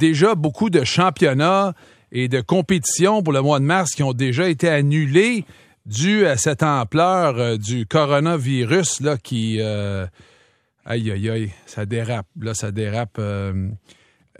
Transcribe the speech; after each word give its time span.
déjà 0.00 0.34
beaucoup 0.34 0.70
de 0.70 0.82
championnats 0.82 1.74
et 2.10 2.26
de 2.26 2.40
compétitions 2.40 3.22
pour 3.22 3.32
le 3.32 3.42
mois 3.42 3.60
de 3.60 3.64
mars 3.64 3.92
qui 3.92 4.02
ont 4.02 4.14
déjà 4.14 4.48
été 4.48 4.68
annulés 4.68 5.44
dû 5.86 6.26
à 6.26 6.36
cette 6.36 6.62
ampleur 6.62 7.38
euh, 7.38 7.56
du 7.56 7.86
coronavirus 7.86 9.00
là, 9.02 9.16
qui... 9.16 9.58
Euh, 9.60 10.06
aïe, 10.84 11.10
aïe, 11.10 11.30
aïe, 11.30 11.50
ça 11.66 11.86
dérape. 11.86 12.26
Là, 12.40 12.54
ça 12.54 12.72
dérape. 12.72 13.16
Euh, 13.18 13.68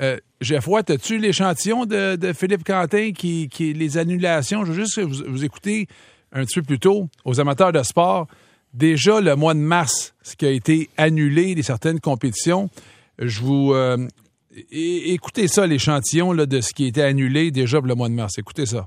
euh, 0.00 0.18
Watt, 0.66 0.90
as-tu 0.90 1.18
l'échantillon 1.18 1.84
de, 1.84 2.16
de, 2.16 2.32
Philippe 2.32 2.64
Quentin 2.64 3.12
qui, 3.12 3.48
qui 3.48 3.74
les 3.74 3.98
annulations? 3.98 4.64
Je 4.64 4.72
veux 4.72 4.80
juste 4.80 4.98
vous, 4.98 5.22
vous 5.28 5.44
écouter 5.44 5.86
un 6.32 6.44
petit 6.44 6.60
peu 6.60 6.66
plus 6.66 6.78
tôt 6.78 7.08
aux 7.24 7.38
amateurs 7.38 7.72
de 7.72 7.82
sport. 7.82 8.26
Déjà 8.72 9.20
le 9.20 9.36
mois 9.36 9.54
de 9.54 9.58
mars, 9.58 10.14
ce 10.22 10.36
qui 10.36 10.46
a 10.46 10.50
été 10.50 10.88
annulé 10.96 11.54
de 11.54 11.62
certaines 11.62 12.00
compétitions, 12.00 12.70
je 13.18 13.40
vous 13.40 13.74
écoutez 14.70 15.48
ça, 15.48 15.66
l'échantillon 15.66 16.34
de 16.34 16.60
ce 16.60 16.72
qui 16.72 16.86
été 16.86 17.02
annulé 17.02 17.50
déjà 17.50 17.78
pour 17.78 17.86
le 17.86 17.94
mois 17.94 18.08
de 18.08 18.14
mars. 18.14 18.38
Écoutez 18.38 18.66
ça. 18.66 18.86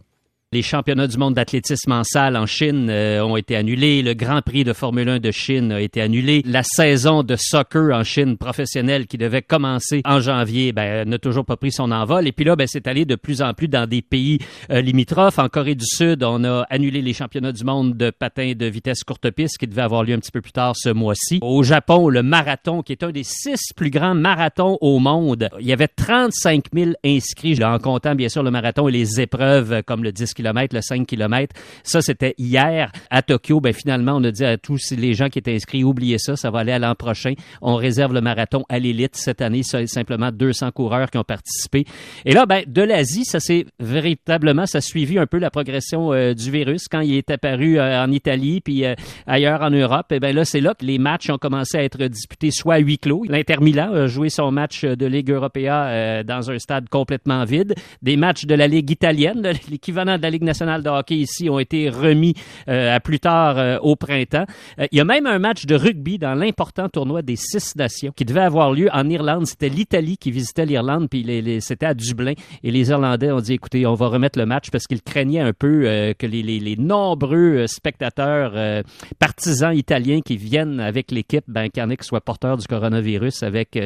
Les 0.54 0.62
championnats 0.62 1.08
du 1.08 1.18
monde 1.18 1.34
d'athlétisme 1.34 1.94
en 1.94 2.04
salle 2.04 2.38
en 2.38 2.46
Chine 2.46 2.88
euh, 2.88 3.26
ont 3.26 3.38
été 3.38 3.56
annulés. 3.56 4.04
Le 4.04 4.14
Grand 4.14 4.44
Prix 4.44 4.64
de 4.64 4.72
Formule 4.72 5.10
1 5.10 5.18
de 5.18 5.32
Chine 5.32 5.72
a 5.72 5.82
été 5.82 6.00
annulé. 6.00 6.44
La 6.46 6.62
saison 6.62 7.24
de 7.24 7.36
soccer 7.36 7.92
en 7.92 8.04
Chine 8.04 8.38
professionnelle 8.38 9.08
qui 9.08 9.18
devait 9.18 9.42
commencer 9.42 10.04
en 10.06 10.20
janvier 10.20 10.72
ben, 10.72 11.10
n'a 11.10 11.18
toujours 11.18 11.44
pas 11.44 11.58
pris 11.58 11.72
son 11.72 11.90
envol. 11.90 12.28
Et 12.28 12.32
puis 12.32 12.46
là, 12.46 12.56
ben, 12.56 12.68
c'est 12.68 12.86
allé 12.86 13.04
de 13.06 13.16
plus 13.16 13.42
en 13.42 13.56
plus 13.56 13.68
dans 13.68 13.88
des 13.88 14.04
pays 14.04 14.38
euh, 14.70 14.82
limitrophes. 14.82 15.40
En 15.40 15.50
Corée 15.50 15.74
du 15.74 15.88
Sud, 15.88 16.24
on 16.24 16.44
a 16.44 16.68
annulé 16.70 17.02
les 17.02 17.14
championnats 17.14 17.52
du 17.52 17.64
monde 17.64 17.98
de 17.98 18.12
patins 18.12 18.54
de 18.56 18.68
vitesse 18.68 19.04
courte 19.04 19.32
piste 19.32 19.58
qui 19.58 19.66
devaient 19.66 19.82
avoir 19.82 20.04
lieu 20.04 20.14
un 20.14 20.20
petit 20.20 20.32
peu 20.32 20.42
plus 20.42 20.52
tard 20.52 20.76
ce 20.76 20.90
mois-ci. 20.90 21.40
Au 21.42 21.64
Japon, 21.64 22.10
le 22.10 22.22
marathon, 22.22 22.84
qui 22.84 22.92
est 22.92 23.02
un 23.02 23.10
des 23.10 23.24
six 23.24 23.74
plus 23.76 23.90
grands 23.90 24.14
marathons 24.14 24.78
au 24.82 25.00
monde, 25.00 25.50
il 25.60 25.66
y 25.66 25.74
avait 25.74 25.88
35 25.88 26.66
000 26.72 26.92
inscrits, 27.04 27.64
en 27.64 27.80
comptant 27.80 28.14
bien 28.14 28.30
sûr 28.30 28.44
le 28.44 28.52
marathon 28.52 28.88
et 28.88 28.92
les 28.92 29.20
épreuves 29.20 29.82
comme 29.88 30.04
le 30.04 30.12
disque 30.12 30.43
le 30.44 30.82
5 30.82 31.08
km. 31.08 31.56
Ça, 31.84 32.02
c'était 32.02 32.36
hier 32.38 32.92
à 33.10 33.22
Tokyo. 33.22 33.60
Ben, 33.62 33.74
finalement, 33.74 34.14
on 34.16 34.24
a 34.24 34.32
dit 34.32 34.46
à 34.46 34.58
tous 34.58 34.92
les 34.92 35.14
gens 35.14 35.30
qui 35.30 35.40
étaient 35.40 35.56
inscrits, 35.56 35.84
oubliez 35.84 36.18
ça, 36.18 36.36
ça 36.36 36.52
va 36.52 36.60
aller 36.60 36.72
à 36.72 36.80
l'an 36.80 36.96
prochain. 36.96 37.34
On 37.62 37.76
réserve 37.76 38.14
le 38.14 38.22
marathon 38.22 38.64
à 38.70 38.80
l'élite 38.80 39.16
cette 39.16 39.42
année. 39.42 39.62
C'est 39.64 39.88
simplement 39.88 40.32
200 40.32 40.72
coureurs 40.72 41.10
qui 41.10 41.18
ont 41.18 41.24
participé. 41.24 41.86
Et 42.26 42.34
là, 42.34 42.46
ben, 42.46 42.64
de 42.68 42.82
l'Asie, 42.82 43.26
ça 43.26 43.40
s'est 43.40 43.66
véritablement, 43.80 44.66
ça 44.66 44.80
a 44.80 44.82
suivi 44.82 45.18
un 45.18 45.26
peu 45.26 45.38
la 45.38 45.50
progression 45.50 46.14
euh, 46.14 46.34
du 46.34 46.52
virus 46.52 46.88
quand 46.88 47.02
il 47.02 47.16
est 47.16 47.30
apparu 47.30 47.80
euh, 47.80 48.04
en 48.04 48.12
Italie 48.12 48.62
puis 48.62 48.86
euh, 48.86 48.96
ailleurs 49.28 49.62
en 49.62 49.70
Europe. 49.70 50.12
Et 50.12 50.20
ben 50.20 50.36
là, 50.36 50.46
c'est 50.46 50.62
là 50.62 50.74
que 50.74 50.86
les 50.86 50.98
matchs 50.98 51.30
ont 51.30 51.38
commencé 51.38 51.78
à 51.78 51.84
être 51.84 52.04
disputés 52.06 52.52
soit 52.52 52.76
à 52.76 52.80
huis 52.80 52.98
clos. 52.98 53.24
L'Inter 53.28 53.58
Milan 53.62 53.94
a 53.94 54.08
joué 54.08 54.30
son 54.30 54.52
match 54.52 54.84
de 54.84 55.06
Ligue 55.06 55.32
Européa 55.32 56.24
dans 56.24 56.52
un 56.52 56.60
stade 56.60 56.90
complètement 56.90 57.44
vide. 57.46 57.76
Des 58.02 58.18
matchs 58.18 58.46
de 58.46 58.56
la 58.56 58.68
Ligue 58.68 58.90
italienne, 58.90 59.54
l'équivalent 59.70 60.18
de 60.18 60.24
la 60.24 60.30
Ligue 60.34 60.44
nationale 60.44 60.82
de 60.82 60.90
hockey 60.90 61.18
ici 61.18 61.48
ont 61.48 61.60
été 61.60 61.90
remis 61.90 62.34
euh, 62.68 62.96
à 62.96 63.00
plus 63.00 63.20
tard 63.20 63.60
euh, 63.60 63.78
au 63.84 63.96
printemps. 63.96 64.46
Euh, 64.80 64.88
il 64.92 64.98
y 64.98 65.02
a 65.02 65.06
même 65.06 65.28
un 65.28 65.38
match 65.38 65.68
de 65.68 65.76
rugby 65.76 66.18
dans 66.18 66.34
l'important 66.34 66.90
tournoi 66.90 67.22
des 67.22 67.36
Six 67.36 67.76
Nations 67.76 68.12
qui 68.16 68.26
devait 68.26 68.42
avoir 68.42 68.72
lieu 68.72 68.90
en 68.92 69.08
Irlande. 69.10 69.46
C'était 69.46 69.70
l'Italie 69.70 70.18
qui 70.18 70.32
visitait 70.32 70.66
l'Irlande, 70.66 71.08
puis 71.08 71.22
les, 71.22 71.62
c'était 71.62 71.86
à 71.86 71.94
Dublin. 71.94 72.34
Et 72.64 72.72
les 72.72 72.90
Irlandais 72.90 73.32
ont 73.32 73.42
dit, 73.42 73.54
écoutez, 73.54 73.86
on 73.86 73.94
va 73.94 74.08
remettre 74.08 74.40
le 74.40 74.48
match 74.48 74.72
parce 74.72 74.88
qu'ils 74.88 75.04
craignaient 75.04 75.40
un 75.40 75.54
peu 75.54 75.84
que 76.18 76.26
les, 76.26 76.42
les, 76.42 76.76
nombreux 76.78 77.68
spectateurs 77.68 78.84
partisans 79.20 79.76
italiens 79.76 80.22
qui 80.22 80.38
viennent 80.38 80.80
avec 80.80 81.12
l'équipe, 81.12 81.44
ben, 81.48 81.70
qu'il 81.70 81.84
y 81.84 81.86
en 81.86 81.92
ait 81.92 81.98
qui 81.98 82.08
soient 82.08 82.22
porteurs 82.22 82.58
du 82.58 82.66
coronavirus 82.66 83.44
avec 83.44 83.80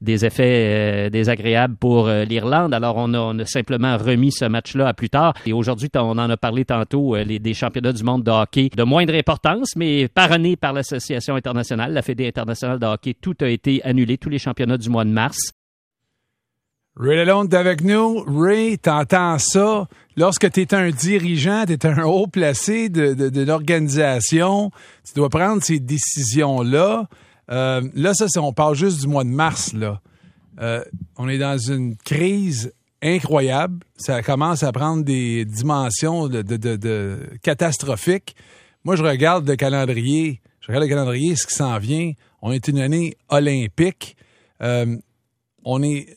des 0.00 0.24
effets 0.24 1.10
désagréables 1.10 1.76
pour 1.76 2.08
l'Irlande. 2.08 2.72
Alors, 2.72 2.96
on 2.96 3.12
a, 3.12 3.18
on 3.18 3.38
a 3.38 3.44
simplement 3.44 3.98
remis 3.98 4.32
ce 4.32 4.46
match-là 4.46 4.88
à 4.88 4.94
plus 4.94 5.10
tard. 5.10 5.34
Et 5.44 5.52
aujourd'hui, 5.52 5.89
on 5.96 6.12
en 6.12 6.30
a 6.30 6.36
parlé 6.36 6.64
tantôt, 6.64 7.16
euh, 7.16 7.24
les, 7.24 7.38
des 7.38 7.54
championnats 7.54 7.92
du 7.92 8.02
monde 8.02 8.22
de 8.22 8.30
hockey 8.30 8.70
de 8.74 8.82
moindre 8.82 9.14
importance, 9.14 9.76
mais 9.76 10.08
parrainé 10.08 10.56
par 10.56 10.72
l'Association 10.72 11.34
internationale, 11.34 11.92
la 11.92 12.02
Fédé 12.02 12.26
internationale 12.26 12.78
de 12.78 12.86
hockey, 12.86 13.14
tout 13.20 13.36
a 13.40 13.48
été 13.48 13.82
annulé, 13.84 14.18
tous 14.18 14.28
les 14.28 14.38
championnats 14.38 14.78
du 14.78 14.88
mois 14.88 15.04
de 15.04 15.10
mars. 15.10 15.52
Ray 16.96 17.16
Lalonde 17.16 17.54
est 17.54 17.56
avec 17.56 17.82
nous. 17.82 18.24
Ray, 18.26 18.76
t'entends 18.78 19.38
ça? 19.38 19.88
Lorsque 20.16 20.50
tu 20.50 20.60
es 20.60 20.74
un 20.74 20.90
dirigeant, 20.90 21.64
tu 21.66 21.72
es 21.72 21.86
un 21.86 22.02
haut 22.02 22.26
placé 22.26 22.88
de, 22.88 23.44
l'organisation, 23.44 24.70
tu 25.06 25.14
dois 25.14 25.30
prendre 25.30 25.62
ces 25.62 25.78
décisions-là. 25.78 27.08
Euh, 27.50 27.80
là, 27.94 28.12
ça, 28.14 28.26
on 28.42 28.52
parle 28.52 28.74
juste 28.74 29.00
du 29.00 29.08
mois 29.08 29.24
de 29.24 29.30
mars. 29.30 29.72
Là. 29.72 30.00
Euh, 30.60 30.84
on 31.16 31.28
est 31.28 31.38
dans 31.38 31.56
une 31.56 31.96
crise 31.96 32.74
incroyable. 33.02 33.84
Ça 33.96 34.22
commence 34.22 34.62
à 34.62 34.72
prendre 34.72 35.04
des 35.04 35.44
dimensions 35.44 36.28
de, 36.28 37.38
catastrophiques. 37.42 38.36
Moi, 38.84 38.96
je 38.96 39.02
regarde 39.02 39.48
le 39.48 39.56
calendrier. 39.56 40.40
Je 40.60 40.68
regarde 40.68 40.84
le 40.84 40.88
calendrier, 40.88 41.36
ce 41.36 41.46
qui 41.46 41.54
s'en 41.54 41.78
vient. 41.78 42.12
On 42.42 42.52
est 42.52 42.68
une 42.68 42.78
année 42.78 43.16
olympique. 43.28 44.16
Euh, 44.62 44.96
on 45.64 45.82
est. 45.82 46.16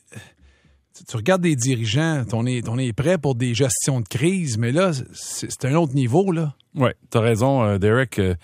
Tu 1.08 1.16
regardes 1.16 1.42
des 1.42 1.56
dirigeants, 1.56 2.24
on 2.32 2.46
est, 2.46 2.68
on 2.68 2.78
est 2.78 2.92
prêt 2.92 3.18
pour 3.18 3.34
des 3.34 3.52
gestions 3.52 4.00
de 4.00 4.06
crise, 4.06 4.56
mais 4.58 4.70
là, 4.70 4.92
c'est 5.12 5.64
un 5.64 5.74
autre 5.74 5.92
niveau, 5.92 6.30
là. 6.30 6.54
Oui, 6.76 6.90
tu 7.10 7.18
as 7.18 7.20
raison, 7.20 7.64
euh, 7.64 7.78
Derek. 7.78 8.18
Euh, 8.20 8.36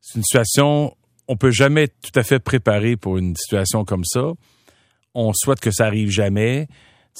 c'est 0.00 0.18
une 0.18 0.22
situation. 0.22 0.94
On 1.26 1.36
peut 1.36 1.50
jamais 1.50 1.84
être 1.84 1.96
tout 2.02 2.18
à 2.18 2.22
fait 2.22 2.38
préparé 2.38 2.96
pour 2.96 3.16
une 3.16 3.34
situation 3.34 3.84
comme 3.84 4.04
ça. 4.04 4.32
On 5.14 5.32
souhaite 5.34 5.60
que 5.60 5.70
ça 5.70 5.86
arrive 5.86 6.10
jamais 6.10 6.68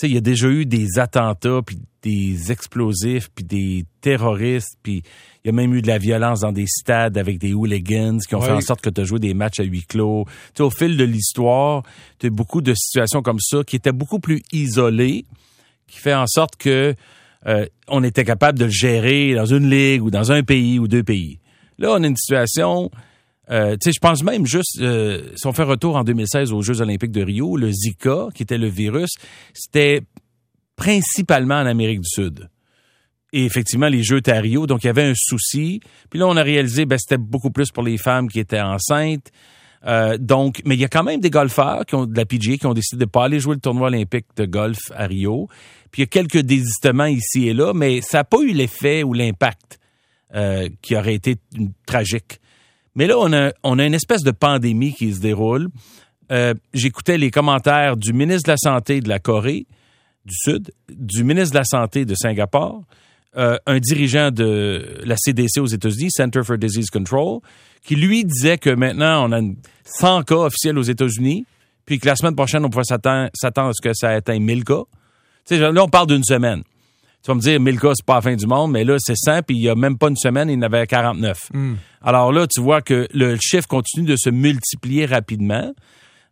sais, 0.00 0.08
il 0.08 0.14
y 0.14 0.18
a 0.18 0.22
déjà 0.22 0.48
eu 0.48 0.66
des 0.66 0.98
attentats, 0.98 1.60
puis 1.64 1.78
des 2.02 2.50
explosifs, 2.50 3.28
puis 3.34 3.44
des 3.44 3.84
terroristes, 4.00 4.76
puis 4.82 5.02
il 5.44 5.48
y 5.48 5.50
a 5.50 5.52
même 5.52 5.74
eu 5.74 5.82
de 5.82 5.86
la 5.86 5.98
violence 5.98 6.40
dans 6.40 6.52
des 6.52 6.66
stades 6.66 7.18
avec 7.18 7.38
des 7.38 7.52
hooligans 7.52 8.18
qui 8.18 8.34
ont 8.34 8.40
fait 8.40 8.52
en 8.52 8.60
sorte 8.60 8.80
que 8.80 8.90
tu 8.90 9.00
as 9.00 9.04
joué 9.04 9.18
des 9.18 9.34
matchs 9.34 9.60
à 9.60 9.64
huis 9.64 9.84
clos. 9.84 10.26
Tu 10.54 10.62
au 10.62 10.70
fil 10.70 10.96
de 10.96 11.04
l'histoire, 11.04 11.82
tu 12.18 12.26
as 12.26 12.30
beaucoup 12.30 12.60
de 12.60 12.74
situations 12.74 13.22
comme 13.22 13.40
ça 13.40 13.62
qui 13.64 13.76
étaient 13.76 13.92
beaucoup 13.92 14.18
plus 14.18 14.42
isolées, 14.52 15.24
qui 15.86 15.98
fait 15.98 16.14
en 16.14 16.26
sorte 16.26 16.56
que 16.56 16.94
euh, 17.46 17.66
on 17.88 18.02
était 18.02 18.24
capable 18.24 18.58
de 18.58 18.66
le 18.66 18.70
gérer 18.70 19.34
dans 19.34 19.46
une 19.46 19.68
ligue 19.68 20.02
ou 20.02 20.10
dans 20.10 20.30
un 20.32 20.42
pays 20.42 20.78
ou 20.78 20.88
deux 20.88 21.02
pays. 21.02 21.38
Là, 21.78 21.92
on 21.92 22.02
a 22.02 22.06
une 22.06 22.16
situation 22.16 22.90
euh, 23.50 23.76
je 23.84 23.98
pense 23.98 24.22
même 24.22 24.46
juste, 24.46 24.80
euh, 24.80 25.22
si 25.34 25.46
on 25.46 25.52
fait 25.52 25.64
retour 25.64 25.96
en 25.96 26.04
2016 26.04 26.52
aux 26.52 26.62
Jeux 26.62 26.80
olympiques 26.80 27.10
de 27.10 27.22
Rio, 27.22 27.56
le 27.56 27.70
Zika, 27.72 28.28
qui 28.32 28.44
était 28.44 28.58
le 28.58 28.68
virus, 28.68 29.10
c'était 29.52 30.02
principalement 30.76 31.56
en 31.56 31.66
Amérique 31.66 32.00
du 32.00 32.08
Sud. 32.08 32.48
Et 33.32 33.44
effectivement, 33.44 33.88
les 33.88 34.02
Jeux 34.02 34.18
étaient 34.18 34.32
à 34.32 34.40
Rio, 34.40 34.66
donc 34.66 34.84
il 34.84 34.86
y 34.86 34.90
avait 34.90 35.04
un 35.04 35.14
souci. 35.16 35.80
Puis 36.10 36.18
là, 36.18 36.26
on 36.28 36.36
a 36.36 36.42
réalisé, 36.42 36.84
ben, 36.86 36.98
c'était 36.98 37.18
beaucoup 37.18 37.50
plus 37.50 37.70
pour 37.70 37.82
les 37.82 37.98
femmes 37.98 38.28
qui 38.28 38.38
étaient 38.38 38.60
enceintes. 38.60 39.30
Euh, 39.86 40.16
donc, 40.18 40.60
mais 40.64 40.74
il 40.74 40.80
y 40.80 40.84
a 40.84 40.88
quand 40.88 41.02
même 41.02 41.20
des 41.20 41.30
golfeurs 41.30 41.86
qui 41.86 41.94
ont 41.94 42.06
de 42.06 42.16
la 42.16 42.26
PGA 42.26 42.56
qui 42.56 42.66
ont 42.66 42.74
décidé 42.74 43.04
de 43.04 43.10
pas 43.10 43.24
aller 43.24 43.40
jouer 43.40 43.54
le 43.54 43.60
tournoi 43.60 43.88
olympique 43.88 44.26
de 44.36 44.44
golf 44.44 44.78
à 44.94 45.06
Rio. 45.06 45.48
Puis 45.90 46.02
il 46.02 46.04
y 46.04 46.04
a 46.04 46.06
quelques 46.06 46.44
désistements 46.44 47.06
ici 47.06 47.48
et 47.48 47.54
là, 47.54 47.72
mais 47.74 48.00
ça 48.00 48.18
n'a 48.18 48.24
pas 48.24 48.40
eu 48.42 48.52
l'effet 48.52 49.02
ou 49.02 49.12
l'impact 49.12 49.78
qui 50.80 50.94
aurait 50.94 51.14
été 51.14 51.38
tragique. 51.86 52.40
Mais 52.94 53.06
là, 53.06 53.18
on 53.18 53.32
a, 53.32 53.52
on 53.62 53.78
a 53.78 53.84
une 53.84 53.94
espèce 53.94 54.22
de 54.22 54.30
pandémie 54.30 54.92
qui 54.92 55.12
se 55.14 55.20
déroule. 55.20 55.68
Euh, 56.32 56.54
j'écoutais 56.74 57.18
les 57.18 57.30
commentaires 57.30 57.96
du 57.96 58.12
ministre 58.12 58.46
de 58.46 58.52
la 58.52 58.56
Santé 58.56 59.00
de 59.00 59.08
la 59.08 59.18
Corée 59.18 59.66
du 60.24 60.34
Sud, 60.34 60.70
du 60.88 61.24
ministre 61.24 61.54
de 61.54 61.58
la 61.58 61.64
Santé 61.64 62.04
de 62.04 62.14
Singapour, 62.14 62.84
euh, 63.36 63.56
un 63.66 63.78
dirigeant 63.78 64.30
de 64.30 65.00
la 65.04 65.16
CDC 65.16 65.60
aux 65.60 65.66
États-Unis, 65.66 66.10
Center 66.10 66.42
for 66.44 66.58
Disease 66.58 66.90
Control, 66.90 67.40
qui 67.82 67.96
lui 67.96 68.24
disait 68.24 68.58
que 68.58 68.70
maintenant, 68.70 69.28
on 69.28 69.32
a 69.32 69.40
100 69.84 70.22
cas 70.24 70.34
officiels 70.36 70.78
aux 70.78 70.82
États-Unis, 70.82 71.46
puis 71.86 71.98
que 71.98 72.06
la 72.06 72.16
semaine 72.16 72.36
prochaine, 72.36 72.64
on 72.64 72.70
pourrait 72.70 72.84
s'attendre 72.84 73.30
à 73.32 73.72
ce 73.72 73.82
que 73.82 73.94
ça 73.94 74.10
atteigne 74.10 74.42
1000 74.42 74.64
cas. 74.64 74.82
là, 75.50 75.82
on 75.82 75.88
parle 75.88 76.08
d'une 76.08 76.24
semaine. 76.24 76.62
Tu 77.22 77.30
vas 77.30 77.34
me 77.34 77.40
dire, 77.40 77.60
1000 77.60 77.78
cas, 77.78 77.92
c'est 77.94 78.04
pas 78.04 78.14
la 78.14 78.20
fin 78.22 78.34
du 78.34 78.46
monde, 78.46 78.72
mais 78.72 78.82
là, 78.84 78.96
c'est 78.98 79.16
100, 79.16 79.42
puis 79.42 79.56
il 79.56 79.62
y 79.62 79.68
a 79.68 79.74
même 79.74 79.98
pas 79.98 80.08
une 80.08 80.16
semaine, 80.16 80.48
il 80.48 80.54
y 80.54 80.56
en 80.56 80.62
avait 80.62 80.86
49. 80.86 81.38
Hmm. 81.52 81.74
Alors 82.00 82.32
là, 82.32 82.46
tu 82.46 82.60
vois 82.60 82.80
que 82.80 83.06
le 83.12 83.36
chiffre 83.40 83.68
continue 83.68 84.06
de 84.06 84.16
se 84.16 84.30
multiplier 84.30 85.04
rapidement. 85.04 85.72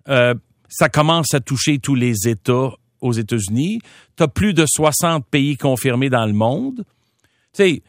Euh, 0.09 0.35
ça 0.69 0.89
commence 0.89 1.35
à 1.35 1.41
toucher 1.41 1.79
tous 1.79 1.95
les 1.95 2.27
États 2.27 2.71
aux 3.01 3.13
États-Unis. 3.13 3.81
Tu 4.17 4.23
as 4.23 4.29
plus 4.29 4.55
de 4.55 4.65
60 4.67 5.27
pays 5.27 5.57
confirmés 5.57 6.09
dans 6.09 6.27
le 6.27 6.33
monde. 6.33 6.85
Tu 7.53 7.63
sais, 7.63 7.83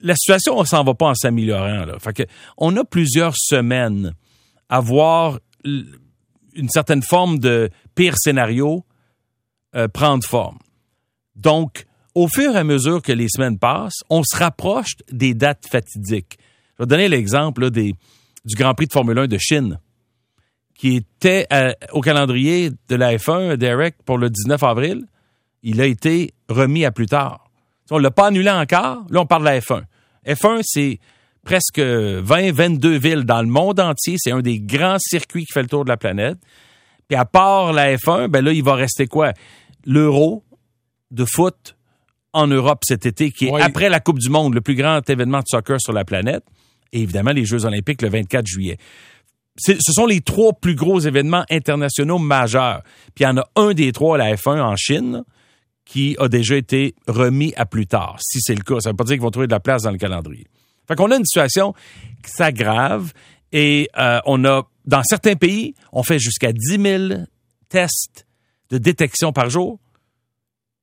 la 0.00 0.14
situation, 0.14 0.58
on 0.58 0.64
s'en 0.64 0.84
va 0.84 0.94
pas 0.94 1.06
en 1.06 1.14
s'améliorant. 1.14 1.84
Là. 1.84 1.98
Fait 1.98 2.12
que 2.12 2.22
on 2.56 2.76
a 2.76 2.84
plusieurs 2.84 3.34
semaines 3.36 4.14
à 4.68 4.80
voir 4.80 5.38
une 5.64 6.68
certaine 6.68 7.02
forme 7.02 7.38
de 7.38 7.70
pire 7.94 8.14
scénario 8.18 8.84
euh, 9.74 9.88
prendre 9.88 10.24
forme. 10.24 10.58
Donc, 11.36 11.86
au 12.14 12.28
fur 12.28 12.54
et 12.54 12.58
à 12.58 12.64
mesure 12.64 13.02
que 13.02 13.12
les 13.12 13.28
semaines 13.28 13.58
passent, 13.58 14.02
on 14.08 14.22
se 14.22 14.36
rapproche 14.36 14.96
des 15.10 15.34
dates 15.34 15.64
fatidiques. 15.70 16.38
Je 16.78 16.82
vais 16.82 16.86
donner 16.86 17.08
l'exemple 17.08 17.70
du 17.70 17.94
Grand 18.56 18.74
Prix 18.74 18.86
de 18.86 18.92
Formule 18.92 19.18
1 19.18 19.26
de 19.26 19.38
Chine, 19.38 19.78
qui 20.74 20.96
était 20.96 21.46
au 21.92 22.00
calendrier 22.00 22.70
de 22.70 22.96
la 22.96 23.16
F1, 23.16 23.56
Derek, 23.56 23.96
pour 24.04 24.18
le 24.18 24.30
19 24.30 24.62
avril, 24.62 25.04
il 25.62 25.80
a 25.80 25.86
été 25.86 26.32
remis 26.48 26.84
à 26.84 26.90
plus 26.90 27.06
tard. 27.06 27.50
On 27.90 27.98
ne 27.98 28.02
l'a 28.02 28.10
pas 28.10 28.28
annulé 28.28 28.50
encore. 28.50 29.04
Là, 29.10 29.20
on 29.20 29.26
parle 29.26 29.42
de 29.42 29.48
la 29.48 29.60
F1. 29.60 29.82
F1, 30.26 30.60
c'est 30.64 31.00
presque 31.44 31.80
20, 31.80 32.52
22 32.52 32.96
villes 32.96 33.24
dans 33.24 33.42
le 33.42 33.48
monde 33.48 33.80
entier. 33.80 34.16
C'est 34.18 34.32
un 34.32 34.40
des 34.40 34.60
grands 34.60 34.98
circuits 34.98 35.44
qui 35.44 35.52
fait 35.52 35.62
le 35.62 35.68
tour 35.68 35.84
de 35.84 35.90
la 35.90 35.96
planète. 35.96 36.38
Puis 37.08 37.16
à 37.16 37.24
part 37.24 37.72
la 37.72 37.96
F1, 37.96 38.28
ben 38.28 38.44
là, 38.44 38.52
il 38.52 38.62
va 38.62 38.74
rester 38.74 39.06
quoi? 39.06 39.32
L'Euro 39.84 40.44
de 41.10 41.24
foot 41.24 41.76
en 42.32 42.46
Europe 42.46 42.80
cet 42.84 43.06
été, 43.06 43.30
qui 43.30 43.46
est 43.46 43.60
après 43.60 43.88
la 43.88 44.00
Coupe 44.00 44.18
du 44.18 44.28
Monde, 44.28 44.54
le 44.54 44.60
plus 44.60 44.74
grand 44.74 45.08
événement 45.08 45.40
de 45.40 45.46
soccer 45.46 45.80
sur 45.80 45.92
la 45.92 46.04
planète. 46.04 46.44
Et 46.92 47.02
évidemment, 47.02 47.32
les 47.32 47.44
Jeux 47.44 47.64
olympiques 47.64 48.02
le 48.02 48.08
24 48.08 48.46
juillet. 48.46 48.78
Ce 49.58 49.74
sont 49.92 50.06
les 50.06 50.20
trois 50.20 50.52
plus 50.52 50.74
gros 50.74 51.00
événements 51.00 51.44
internationaux 51.50 52.18
majeurs. 52.18 52.82
Puis 53.14 53.24
il 53.24 53.28
y 53.28 53.30
en 53.30 53.36
a 53.36 53.48
un 53.56 53.74
des 53.74 53.92
trois, 53.92 54.16
la 54.16 54.34
F1 54.34 54.60
en 54.60 54.76
Chine, 54.76 55.22
qui 55.84 56.16
a 56.18 56.28
déjà 56.28 56.56
été 56.56 56.94
remis 57.08 57.52
à 57.56 57.66
plus 57.66 57.86
tard, 57.86 58.16
si 58.20 58.40
c'est 58.40 58.54
le 58.54 58.62
cas. 58.62 58.80
Ça 58.80 58.90
ne 58.90 58.92
veut 58.92 58.96
pas 58.96 59.04
dire 59.04 59.14
qu'ils 59.14 59.22
vont 59.22 59.30
trouver 59.30 59.48
de 59.48 59.52
la 59.52 59.60
place 59.60 59.82
dans 59.82 59.90
le 59.90 59.98
calendrier. 59.98 60.46
Fait 60.86 60.94
qu'on 60.94 61.10
a 61.10 61.16
une 61.16 61.24
situation 61.24 61.74
qui 62.22 62.30
s'aggrave 62.30 63.12
et 63.52 63.88
euh, 63.98 64.20
on 64.24 64.44
a, 64.44 64.62
dans 64.86 65.02
certains 65.02 65.34
pays, 65.34 65.74
on 65.92 66.02
fait 66.02 66.18
jusqu'à 66.18 66.52
10 66.52 66.80
000 66.80 67.22
tests 67.68 68.26
de 68.70 68.78
détection 68.78 69.32
par 69.32 69.50
jour. 69.50 69.78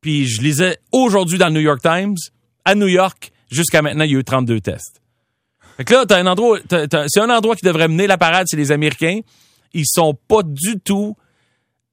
Puis 0.07 0.25
je 0.25 0.42
lisais 0.42 0.77
aujourd'hui 0.94 1.38
dans 1.38 1.48
le 1.48 1.56
New 1.56 1.59
York 1.59 1.81
Times, 1.81 2.15
à 2.63 2.75
New 2.75 2.88
York, 2.88 3.30
jusqu'à 3.51 3.81
maintenant, 3.81 4.06
il 4.06 4.12
y 4.13 4.15
a 4.15 4.19
eu 4.19 4.24
32 4.24 4.62
tests. 4.62 5.01
Fait 5.75 5.83
que 5.83 5.94
là, 5.94 6.06
t'as 6.06 6.18
un 6.18 6.27
endroit, 6.27 6.59
c'est 6.69 7.19
un 7.19 7.30
endroit 7.30 7.57
qui 7.57 7.65
devrait 7.65 7.89
mener 7.89 8.07
la 8.07 8.18
parade, 8.18 8.48
c'est 8.50 8.56
les 8.56 8.71
Américains. 8.71 9.19
Ils 9.74 9.83
sont 9.86 10.13
pas 10.13 10.44
du 10.44 10.80
tout 10.80 11.18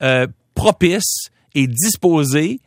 euh, 0.05 0.29
propices 0.55 1.31
et 1.57 1.67
disposés 1.67 2.61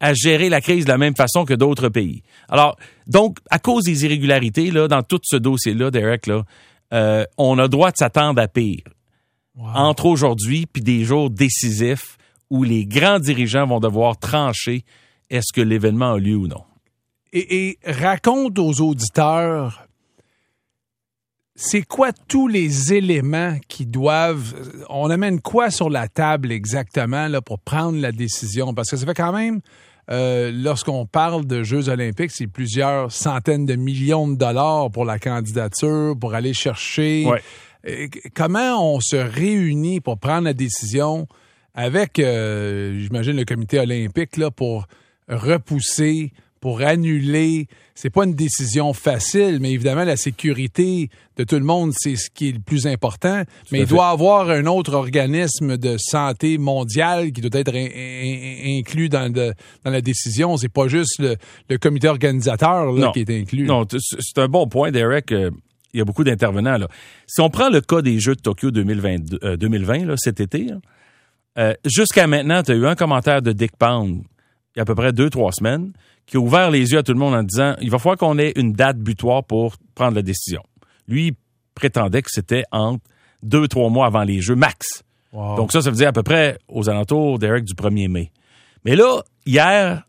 à 0.00 0.12
gérer 0.12 0.50
la 0.50 0.60
crise 0.60 0.84
de 0.84 0.90
la 0.90 0.98
même 0.98 1.16
façon 1.16 1.46
que 1.46 1.54
d'autres 1.54 1.88
pays. 1.88 2.22
Alors, 2.50 2.76
donc, 3.06 3.38
à 3.50 3.58
cause 3.58 3.84
des 3.84 4.04
irrégularités, 4.04 4.70
là, 4.70 4.86
dans 4.86 5.02
tout 5.02 5.20
ce 5.22 5.36
dossier-là, 5.36 5.90
Derek, 5.90 6.26
là, 6.26 6.42
euh, 6.92 7.24
on 7.38 7.58
a 7.58 7.68
droit 7.68 7.90
de 7.90 7.96
s'attendre 7.96 8.38
à 8.38 8.48
pire. 8.48 8.84
Entre 9.58 10.04
aujourd'hui 10.04 10.66
puis 10.66 10.82
des 10.82 11.04
jours 11.04 11.30
décisifs 11.30 12.18
où 12.50 12.62
les 12.62 12.84
grands 12.84 13.18
dirigeants 13.18 13.66
vont 13.66 13.80
devoir 13.80 14.18
trancher 14.18 14.84
est-ce 15.30 15.52
que 15.54 15.60
l'événement 15.60 16.14
a 16.14 16.18
lieu 16.18 16.36
ou 16.36 16.48
non. 16.48 16.64
Et, 17.32 17.68
et 17.68 17.78
raconte 17.84 18.58
aux 18.58 18.80
auditeurs 18.80 19.86
c'est 21.62 21.82
quoi 21.82 22.10
tous 22.12 22.48
les 22.48 22.94
éléments 22.94 23.56
qui 23.68 23.84
doivent. 23.84 24.54
On 24.88 25.10
amène 25.10 25.42
quoi 25.42 25.70
sur 25.70 25.90
la 25.90 26.08
table 26.08 26.52
exactement 26.52 27.28
là, 27.28 27.42
pour 27.42 27.58
prendre 27.58 28.00
la 28.00 28.12
décision? 28.12 28.72
Parce 28.72 28.90
que 28.90 28.96
ça 28.96 29.04
fait 29.04 29.14
quand 29.14 29.32
même 29.32 29.60
euh, 30.10 30.50
lorsqu'on 30.52 31.04
parle 31.04 31.46
de 31.46 31.62
Jeux 31.62 31.90
olympiques, 31.90 32.30
c'est 32.30 32.46
plusieurs 32.46 33.12
centaines 33.12 33.66
de 33.66 33.76
millions 33.76 34.26
de 34.26 34.36
dollars 34.36 34.90
pour 34.90 35.04
la 35.04 35.18
candidature, 35.18 36.14
pour 36.18 36.34
aller 36.34 36.54
chercher. 36.54 37.28
Euh, 37.86 38.08
comment 38.34 38.94
on 38.94 39.00
se 39.00 39.16
réunit 39.16 40.00
pour 40.00 40.18
prendre 40.18 40.44
la 40.44 40.54
décision 40.54 41.26
avec, 41.74 42.18
euh, 42.18 42.98
j'imagine, 42.98 43.36
le 43.36 43.44
comité 43.44 43.78
olympique 43.78 44.36
là, 44.36 44.50
pour 44.50 44.86
repousser 45.28 46.32
pour 46.60 46.82
annuler. 46.82 47.66
C'est 47.94 48.10
pas 48.10 48.24
une 48.24 48.34
décision 48.34 48.92
facile, 48.92 49.58
mais 49.60 49.72
évidemment, 49.72 50.04
la 50.04 50.16
sécurité 50.16 51.08
de 51.36 51.44
tout 51.44 51.56
le 51.56 51.64
monde, 51.64 51.92
c'est 51.96 52.16
ce 52.16 52.30
qui 52.30 52.50
est 52.50 52.52
le 52.52 52.60
plus 52.60 52.86
important. 52.86 53.42
mais 53.72 53.80
il 53.80 53.86
doit 53.86 54.08
y 54.08 54.12
avoir 54.12 54.50
un 54.50 54.66
autre 54.66 54.94
organisme 54.94 55.76
de 55.76 55.96
santé 55.98 56.58
mondial 56.58 57.32
qui 57.32 57.40
doit 57.40 57.58
être 57.58 57.74
inclus 57.74 59.08
dans, 59.08 59.32
dans 59.32 59.54
la 59.84 60.00
décision. 60.00 60.56
C'est 60.56 60.68
pas 60.68 60.88
juste 60.88 61.20
le, 61.68 61.78
comité 61.78 62.08
organisateur 62.08 63.12
qui 63.12 63.20
est 63.20 63.30
inclus. 63.30 63.64
Non, 63.64 63.86
c'est 63.90 64.38
un 64.38 64.48
bon 64.48 64.66
point, 64.66 64.90
Derek. 64.90 65.32
Euh, 65.32 65.50
il 65.92 65.98
y 65.98 66.00
a 66.00 66.04
beaucoup 66.04 66.22
d'intervenants. 66.22 66.78
Là. 66.78 66.86
Si 67.26 67.40
on 67.40 67.50
prend 67.50 67.68
le 67.68 67.80
cas 67.80 68.00
des 68.00 68.20
Jeux 68.20 68.36
de 68.36 68.40
Tokyo 68.40 68.70
2020, 68.70 69.56
2020 69.56 70.08
euh, 70.08 70.14
cet 70.16 70.40
été, 70.40 70.68
euh, 71.58 71.74
jusqu'à 71.84 72.26
maintenant, 72.26 72.62
tu 72.62 72.72
as 72.72 72.74
eu 72.74 72.86
un 72.86 72.94
commentaire 72.94 73.42
de 73.42 73.52
Dick 73.52 73.76
Pound 73.76 74.22
il 74.74 74.78
y 74.78 74.80
a 74.80 74.82
à 74.82 74.84
peu 74.84 74.94
près 74.94 75.12
deux, 75.12 75.30
trois 75.30 75.52
semaines 75.52 75.92
qui 76.26 76.36
a 76.36 76.40
ouvert 76.40 76.70
les 76.70 76.92
yeux 76.92 76.98
à 76.98 77.02
tout 77.02 77.12
le 77.12 77.18
monde 77.18 77.34
en 77.34 77.42
disant 77.42 77.74
il 77.80 77.90
va 77.90 77.98
falloir 77.98 78.16
qu'on 78.16 78.38
ait 78.38 78.52
une 78.54 78.72
date 78.72 78.98
butoir 78.98 79.44
pour 79.44 79.76
prendre 79.94 80.14
la 80.14 80.22
décision. 80.22 80.62
Lui, 81.08 81.28
il 81.28 81.34
prétendait 81.74 82.22
que 82.22 82.30
c'était 82.30 82.62
entre 82.70 83.04
deux, 83.42 83.66
trois 83.66 83.90
mois 83.90 84.06
avant 84.06 84.22
les 84.22 84.40
Jeux 84.40 84.54
max. 84.54 85.02
Donc 85.32 85.70
ça, 85.72 85.80
ça 85.80 85.90
veut 85.90 85.96
dire 85.96 86.08
à 86.08 86.12
peu 86.12 86.22
près 86.22 86.58
aux 86.68 86.88
alentours, 86.88 87.38
d'Eric, 87.38 87.64
du 87.64 87.74
1er 87.74 88.08
mai. 88.08 88.32
Mais 88.84 88.96
là, 88.96 89.22
hier 89.46 90.04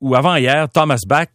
ou 0.00 0.14
avant-hier, 0.14 0.68
Thomas 0.70 1.00
Bach, 1.06 1.28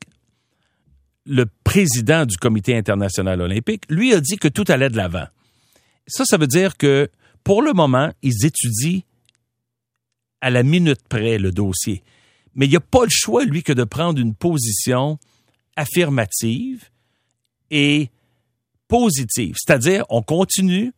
le 1.25 1.45
président 1.63 2.25
du 2.25 2.37
Comité 2.37 2.75
international 2.75 3.41
olympique, 3.41 3.83
lui 3.89 4.13
a 4.13 4.19
dit 4.21 4.37
que 4.37 4.47
tout 4.47 4.65
allait 4.69 4.89
de 4.89 4.97
l'avant. 4.97 5.27
Ça, 6.07 6.25
ça 6.25 6.37
veut 6.37 6.47
dire 6.47 6.77
que 6.77 7.09
pour 7.43 7.61
le 7.61 7.73
moment, 7.73 8.11
ils 8.23 8.45
étudient 8.45 9.01
à 10.41 10.49
la 10.49 10.63
minute 10.63 11.01
près 11.07 11.37
le 11.37 11.51
dossier 11.51 12.03
mais 12.55 12.65
il 12.65 12.69
n'y 12.69 12.75
a 12.75 12.81
pas 12.81 13.03
le 13.03 13.09
choix, 13.09 13.45
lui, 13.45 13.63
que 13.63 13.73
de 13.73 13.83
prendre 13.83 14.19
une 14.19 14.35
position 14.35 15.17
affirmative 15.75 16.89
et 17.69 18.09
positive. 18.87 19.55
C'est-à-dire, 19.57 20.03
on 20.09 20.21
continue, 20.21 20.91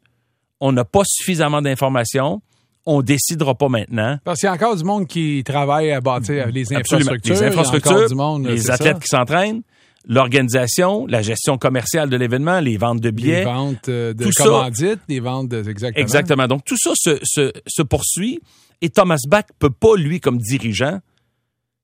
on 0.59 0.71
n'a 0.71 0.85
pas 0.85 1.03
suffisamment 1.05 1.61
d'informations, 1.61 2.41
on 2.85 3.01
décidera 3.01 3.55
pas 3.55 3.69
maintenant. 3.69 4.17
Parce 4.23 4.39
qu'il 4.39 4.47
y 4.47 4.49
a 4.49 4.53
encore 4.53 4.75
du 4.75 4.83
monde 4.83 5.07
qui 5.07 5.43
travaille 5.45 5.91
à 5.91 6.01
bâtir 6.01 6.47
les 6.47 6.73
infrastructures. 6.73 7.35
Les 7.35 7.43
infrastructures, 7.43 8.09
du 8.09 8.15
monde, 8.15 8.47
les 8.47 8.71
athlètes 8.71 8.99
qui 8.99 9.07
s'entraînent, 9.07 9.61
l'organisation, 10.05 11.07
la 11.07 11.21
gestion 11.21 11.57
commerciale 11.57 12.09
de 12.09 12.17
l'événement, 12.17 12.59
les 12.59 12.77
ventes 12.77 12.99
de 12.99 13.11
billets. 13.11 13.39
Les 13.39 13.45
ventes 13.45 13.89
euh, 13.89 14.13
de 14.13 14.29
commandites, 14.31 14.99
les 15.07 15.19
ventes 15.19 15.49
de... 15.49 15.57
Exactement. 15.57 16.01
Exactement. 16.01 16.47
Donc, 16.47 16.65
tout 16.65 16.77
ça 16.77 16.91
se, 16.95 17.19
se, 17.23 17.51
se 17.65 17.81
poursuit 17.81 18.41
et 18.83 18.89
Thomas 18.89 19.19
Bach 19.27 19.45
peut 19.59 19.69
pas, 19.69 19.95
lui, 19.95 20.19
comme 20.19 20.37
dirigeant, 20.39 20.99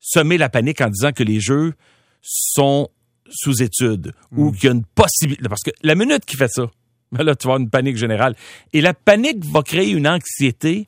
semer 0.01 0.37
la 0.37 0.49
panique 0.49 0.81
en 0.81 0.89
disant 0.89 1.13
que 1.13 1.23
les 1.23 1.39
jeux 1.39 1.73
sont 2.21 2.89
sous 3.29 3.63
étude 3.63 4.13
ou 4.33 4.49
hmm. 4.49 4.55
qu'il 4.55 4.63
y 4.65 4.67
a 4.67 4.71
une 4.73 4.83
possibilité. 4.83 5.47
Parce 5.47 5.63
que 5.63 5.71
la 5.81 5.95
minute 5.95 6.25
qui 6.25 6.35
fait 6.35 6.49
ça, 6.49 6.69
ben 7.13 7.23
là, 7.23 7.35
tu 7.35 7.47
vas 7.47 7.53
avoir 7.53 7.61
une 7.61 7.69
panique 7.69 7.95
générale. 7.95 8.35
Et 8.73 8.81
la 8.81 8.93
panique 8.93 9.45
va 9.45 9.63
créer 9.63 9.91
une 9.91 10.09
anxiété 10.09 10.87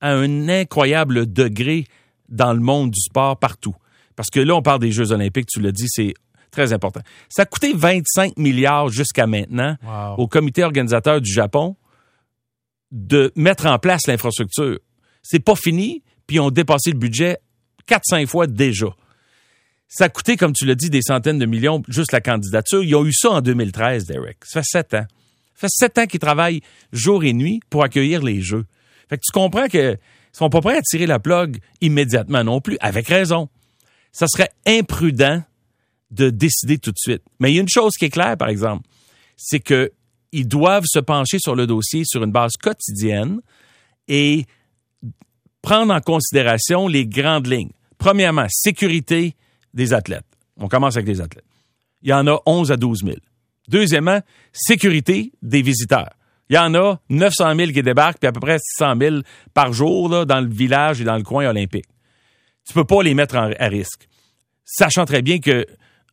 à 0.00 0.14
un 0.14 0.48
incroyable 0.48 1.30
degré 1.30 1.86
dans 2.30 2.54
le 2.54 2.60
monde 2.60 2.90
du 2.90 3.00
sport 3.00 3.38
partout. 3.38 3.74
Parce 4.16 4.30
que 4.30 4.40
là, 4.40 4.56
on 4.56 4.62
parle 4.62 4.80
des 4.80 4.90
Jeux 4.90 5.12
olympiques, 5.12 5.46
tu 5.46 5.60
l'as 5.60 5.70
dit, 5.70 5.86
c'est 5.86 6.14
très 6.52 6.72
important. 6.72 7.00
Ça 7.28 7.42
a 7.42 7.46
coûté 7.46 7.72
25 7.74 8.36
milliards 8.36 8.88
jusqu'à 8.90 9.26
maintenant 9.26 9.76
au 10.16 10.28
comité 10.28 10.62
organisateur 10.62 11.20
du 11.20 11.32
Japon 11.32 11.76
de 12.92 13.32
mettre 13.34 13.66
en 13.66 13.78
place 13.78 14.06
l'infrastructure. 14.06 14.78
C'est 15.22 15.40
pas 15.40 15.56
fini, 15.56 16.04
puis 16.26 16.36
ils 16.36 16.40
ont 16.40 16.50
dépassé 16.50 16.92
le 16.92 16.98
budget 16.98 17.38
4-5 17.88 18.26
fois 18.26 18.46
déjà. 18.46 18.88
Ça 19.88 20.04
a 20.04 20.08
coûté, 20.08 20.36
comme 20.36 20.52
tu 20.52 20.64
l'as 20.64 20.74
dit, 20.74 20.88
des 20.88 21.02
centaines 21.02 21.38
de 21.38 21.46
millions, 21.46 21.82
juste 21.88 22.12
la 22.12 22.20
candidature. 22.20 22.82
Ils 22.82 22.94
ont 22.94 23.04
eu 23.04 23.12
ça 23.12 23.30
en 23.30 23.40
2013, 23.40 24.06
Derek. 24.06 24.38
Ça 24.44 24.62
fait 24.62 24.68
sept 24.68 24.94
ans. 24.94 25.06
Ça 25.54 25.68
fait 25.68 25.68
sept 25.68 25.98
ans 25.98 26.06
qu'ils 26.06 26.20
travaillent 26.20 26.60
jour 26.92 27.24
et 27.24 27.32
nuit 27.32 27.60
pour 27.68 27.82
accueillir 27.82 28.22
les 28.22 28.40
Jeux. 28.40 28.64
Fait 29.08 29.16
que 29.16 29.22
tu 29.22 29.32
comprends 29.32 29.68
qu'ils 29.68 29.98
sont 30.32 30.48
pas 30.48 30.60
prêts 30.60 30.78
à 30.78 30.82
tirer 30.82 31.06
la 31.06 31.18
plug 31.18 31.58
immédiatement 31.82 32.42
non 32.42 32.60
plus, 32.60 32.78
avec 32.80 33.06
raison. 33.08 33.48
Ça 34.12 34.26
serait 34.28 34.50
imprudent 34.66 35.42
de 36.12 36.30
décider 36.30 36.78
tout 36.78 36.92
de 36.92 36.98
suite. 36.98 37.22
Mais 37.40 37.50
il 37.50 37.54
y 37.56 37.58
a 37.58 37.62
une 37.62 37.68
chose 37.68 37.92
qui 37.98 38.04
est 38.04 38.10
claire, 38.10 38.36
par 38.36 38.48
exemple, 38.48 38.86
c'est 39.36 39.60
qu'ils 39.60 40.48
doivent 40.48 40.84
se 40.86 41.00
pencher 41.00 41.38
sur 41.40 41.56
le 41.56 41.66
dossier 41.66 42.04
sur 42.04 42.22
une 42.22 42.30
base 42.30 42.52
quotidienne 42.60 43.40
et 44.08 44.44
prendre 45.62 45.94
en 45.94 46.00
considération 46.00 46.86
les 46.86 47.06
grandes 47.06 47.46
lignes. 47.46 47.72
Premièrement, 47.98 48.46
sécurité 48.48 49.34
des 49.74 49.92
athlètes. 49.94 50.26
On 50.56 50.68
commence 50.68 50.96
avec 50.96 51.08
les 51.08 51.20
athlètes. 51.20 51.44
Il 52.02 52.10
y 52.10 52.12
en 52.12 52.26
a 52.26 52.40
11 52.46 52.72
à 52.72 52.76
12 52.76 53.04
000. 53.04 53.16
Deuxièmement, 53.68 54.20
sécurité 54.52 55.32
des 55.40 55.62
visiteurs. 55.62 56.10
Il 56.50 56.56
y 56.56 56.58
en 56.58 56.74
a 56.74 57.00
900 57.08 57.56
000 57.56 57.72
qui 57.72 57.82
débarquent, 57.82 58.18
puis 58.18 58.28
à 58.28 58.32
peu 58.32 58.40
près 58.40 58.58
600 58.58 58.94
000 59.00 59.16
par 59.54 59.72
jour 59.72 60.26
dans 60.26 60.40
le 60.40 60.48
village 60.48 61.00
et 61.00 61.04
dans 61.04 61.16
le 61.16 61.22
coin 61.22 61.48
olympique. 61.48 61.86
Tu 62.66 62.74
peux 62.74 62.84
pas 62.84 63.02
les 63.02 63.14
mettre 63.14 63.36
à 63.36 63.68
risque. 63.68 64.08
Sachant 64.64 65.04
très 65.04 65.22
bien 65.22 65.38
que 65.38 65.64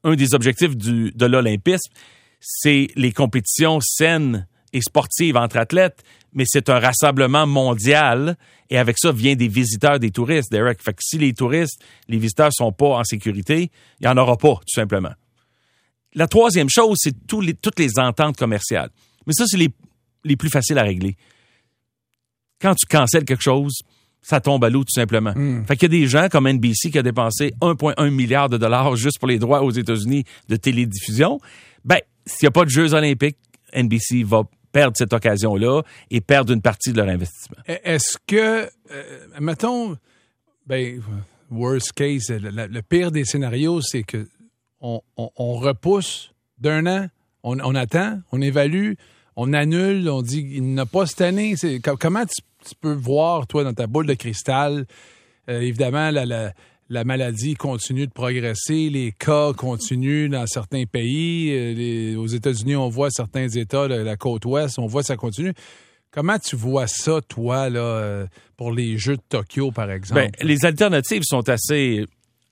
un 0.04 0.16
des 0.16 0.34
objectifs 0.34 0.76
de 0.76 1.26
l'olympisme, 1.26 1.92
c'est 2.40 2.88
les 2.96 3.12
compétitions 3.12 3.80
saines 3.82 4.48
et 4.72 4.82
sportives 4.82 5.36
entre 5.36 5.58
athlètes, 5.58 6.04
mais 6.34 6.46
c'est 6.48 6.70
un 6.70 6.80
rassemblement 6.80 7.48
mondial 7.48 8.38
et 8.70 8.78
avec 8.78 8.98
ça 9.00 9.12
vient 9.12 9.36
des 9.36 9.48
visiteurs, 9.48 10.00
des 10.00 10.12
touristes, 10.12 10.52
Derek. 10.52 10.82
Fait 10.82 10.94
que 10.94 11.02
si 11.02 11.18
les 11.18 11.34
touristes, 11.34 11.82
les 12.08 12.18
visiteurs 12.18 12.52
sont 12.54 12.72
pas 12.72 13.00
en 13.00 13.04
sécurité, 13.04 13.72
il 14.00 14.04
n'y 14.04 14.08
en 14.08 14.18
aura 14.18 14.38
pas, 14.38 14.56
tout 14.56 14.74
simplement. 14.74 15.14
La 16.14 16.28
troisième 16.28 16.70
chose, 16.70 16.98
c'est 17.02 17.28
toutes 17.28 17.80
les 17.80 18.00
ententes 18.00 18.38
commerciales. 18.38 18.90
Mais 19.26 19.34
ça, 19.34 19.46
c'est 19.48 19.58
les, 19.58 19.70
les 20.24 20.36
plus 20.36 20.50
faciles 20.50 20.78
à 20.78 20.84
régler. 20.84 21.18
quand 22.62 22.76
tu 22.76 22.86
cancelles 22.88 23.26
quelque 23.26 23.44
chose, 23.44 23.80
ça 24.22 24.42
tombe 24.42 24.64
à 24.64 24.70
l'eau 24.70 24.84
tout 24.84 24.94
simplement. 24.94 25.34
Fait 25.66 25.76
qu'il 25.78 25.92
y 25.94 25.98
a 25.98 26.00
des 26.02 26.08
gens 26.08 26.28
comme 26.30 26.48
NBC 26.48 26.92
qui 26.92 26.98
a 27.00 27.04
dépensé 27.04 27.54
1,1 27.62 28.10
milliard 28.10 28.50
de 28.50 28.58
dollars 28.58 28.96
juste 28.98 29.20
pour 29.20 29.28
les 29.28 29.40
droits 29.40 29.62
aux 29.64 29.72
États-Unis 29.72 30.24
de 30.50 30.56
télédiffusion. 30.56 31.40
Ben, 31.86 32.00
s'il 32.26 32.46
n'y 32.46 32.48
a 32.50 32.52
pas 32.52 32.66
de 32.66 32.70
Jeux 32.70 32.94
olympiques, 32.94 33.38
NBC 33.74 34.24
va 34.24 34.44
perdre 34.72 34.96
cette 34.98 35.14
occasion-là 35.14 35.82
et 36.12 36.22
perdre 36.22 36.54
une 36.54 36.62
partie 36.62 36.92
de 36.92 36.98
leur 36.98 37.08
investissement. 37.10 37.58
E- 37.68 37.78
Est-ce 37.84 38.18
que, 38.28 38.70
euh, 38.92 39.20
mettons, 39.40 39.98
ben, 40.68 41.02
worst 41.50 41.94
case, 41.94 42.30
le, 42.30 42.82
pire 42.82 43.12
des 43.12 43.26
scénarios, 43.26 43.82
c'est 43.82 44.04
que 44.04 44.28
on, 44.82 45.02
on- 45.18 45.32
on 45.38 45.54
repousse 45.56 46.32
d'un 46.60 46.86
an, 46.86 47.08
on, 47.44 47.60
on 47.62 47.74
attend, 47.74 48.20
on 48.32 48.42
évalue, 48.42 48.94
on 49.36 49.54
annule, 49.54 50.08
on 50.10 50.22
dit 50.22 50.46
il 50.52 50.74
n'a 50.74 50.86
pas 50.86 51.06
cette 51.06 51.22
année. 51.22 51.56
Comment 52.00 52.26
tu, 52.26 52.42
tu 52.68 52.76
peux 52.80 52.94
voir, 52.94 53.48
toi, 53.48 53.64
dans 53.64 53.74
ta 53.74 53.88
boule 53.88 54.06
de 54.08 54.14
cristal, 54.14 54.86
euh, 55.50 55.62
évidemment, 55.62 56.12
la, 56.12 56.26
la- 56.26 56.54
la 56.92 57.04
maladie 57.04 57.54
continue 57.54 58.08
de 58.08 58.12
progresser, 58.12 58.90
les 58.90 59.12
cas 59.12 59.54
continuent 59.54 60.28
dans 60.30 60.48
certains 60.48 60.86
pays. 60.86 61.52
euh, 61.52 61.74
les- 61.74 62.16
aux 62.16 62.26
États-Unis, 62.28 62.76
on 62.76 62.90
voit 62.90 63.12
certains 63.12 63.48
États, 63.48 63.88
de 63.88 63.94
la 63.94 64.18
côte 64.18 64.46
ouest, 64.46 64.80
on 64.80 64.88
voit 64.88 65.04
ça 65.04 65.16
continue. 65.16 65.54
Comment 66.12 66.40
tu 66.40 66.56
vois 66.56 66.88
ça, 66.88 67.22
toi, 67.22 67.70
là, 67.70 67.80
euh, 67.80 68.28
pour 68.58 68.72
les 68.72 68.98
Jeux 68.98 69.18
de 69.18 69.22
Tokyo, 69.30 69.72
par 69.72 69.92
exemple? 69.92 70.22
Ben, 70.22 70.32
les 70.42 70.66
alternatives 70.66 71.22
sont 71.24 71.48
assez 71.50 72.06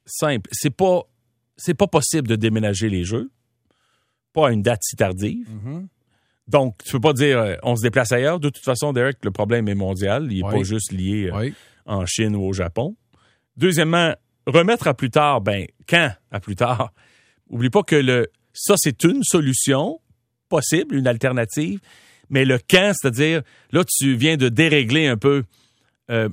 simples. 0.06 0.48
C'est 0.52 0.70
pas 0.76 1.02
c'est 1.60 1.74
pas 1.74 1.88
possible 1.88 2.28
de 2.28 2.36
déménager 2.36 2.88
les 2.88 3.04
jeux, 3.04 3.32
pas 4.32 4.50
à 4.50 4.52
une 4.52 4.62
date 4.62 4.82
si 4.84 4.96
tardive. 4.96 5.50
Mhm. 5.50 5.88
Donc, 6.48 6.76
tu 6.86 6.92
peux 6.94 7.00
pas 7.02 7.14
dire 7.14 7.40
euh, 7.40 7.56
on 7.64 7.76
se 7.76 7.82
déplace 7.82 8.12
ailleurs. 8.12 8.40
De 8.40 8.50
toute 8.50 8.64
façon, 8.64 8.94
Derek, 8.94 9.18
le 9.24 9.32
problème 9.32 9.68
est 9.68 9.76
mondial. 9.76 10.28
Il 10.32 10.40
est 10.40 10.44
Oui. 10.44 10.52
pas 10.60 10.64
juste 10.64 10.92
lié 10.92 11.30
euh, 11.32 11.38
oui. 11.40 11.54
en 11.86 12.06
Chine 12.06 12.36
ou 12.36 12.44
au 12.44 12.54
Japon. 12.54 12.96
Deuxièmement, 13.58 14.14
remettre 14.46 14.88
à 14.88 14.94
plus 14.94 15.10
tard, 15.10 15.42
ben 15.42 15.66
quand 15.90 16.12
à 16.32 16.40
plus 16.40 16.56
tard? 16.56 16.92
Oublie 17.50 17.70
pas 17.70 17.84
que 17.84 17.96
le 17.96 18.28
ça, 18.54 18.74
c'est 18.78 19.04
une 19.04 19.24
solution 19.24 20.00
possible, 20.50 20.96
une 20.96 21.08
alternative, 21.08 21.80
mais 22.30 22.44
le 22.46 22.58
quand, 22.58 22.92
c'est-à-dire, 22.96 23.42
là, 23.72 23.84
tu 23.88 24.16
viens 24.16 24.36
de 24.38 24.50
dérégler 24.50 25.08
un 25.08 25.18
peu 25.18 25.44
euh, 26.10 26.30